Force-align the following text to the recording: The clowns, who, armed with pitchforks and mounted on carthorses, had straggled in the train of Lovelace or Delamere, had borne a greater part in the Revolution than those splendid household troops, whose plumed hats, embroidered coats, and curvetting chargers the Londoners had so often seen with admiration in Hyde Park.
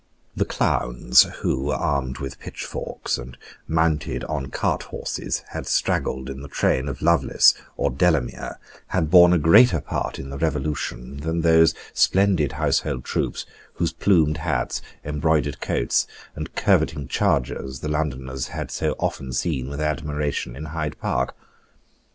The 0.35 0.45
clowns, 0.45 1.21
who, 1.41 1.69
armed 1.69 2.17
with 2.17 2.39
pitchforks 2.39 3.19
and 3.19 3.37
mounted 3.67 4.23
on 4.23 4.47
carthorses, 4.47 5.43
had 5.49 5.67
straggled 5.67 6.27
in 6.27 6.41
the 6.41 6.47
train 6.47 6.87
of 6.89 7.03
Lovelace 7.03 7.53
or 7.77 7.91
Delamere, 7.91 8.57
had 8.87 9.11
borne 9.11 9.31
a 9.31 9.37
greater 9.37 9.79
part 9.79 10.17
in 10.17 10.31
the 10.31 10.39
Revolution 10.39 11.17
than 11.17 11.41
those 11.41 11.75
splendid 11.93 12.53
household 12.53 13.03
troops, 13.03 13.45
whose 13.73 13.93
plumed 13.93 14.37
hats, 14.37 14.81
embroidered 15.05 15.61
coats, 15.61 16.07
and 16.35 16.55
curvetting 16.55 17.07
chargers 17.07 17.81
the 17.81 17.87
Londoners 17.87 18.47
had 18.47 18.71
so 18.71 18.95
often 18.97 19.31
seen 19.31 19.69
with 19.69 19.79
admiration 19.81 20.55
in 20.55 20.65
Hyde 20.73 20.97
Park. 20.99 21.35